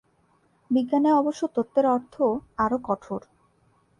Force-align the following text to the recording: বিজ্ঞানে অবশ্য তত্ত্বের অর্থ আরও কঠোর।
বিজ্ঞানে 0.71 1.09
অবশ্য 1.11 1.41
তত্ত্বের 1.55 1.85
অর্থ 1.87 2.15
আরও 2.57 2.77
কঠোর। 2.83 3.21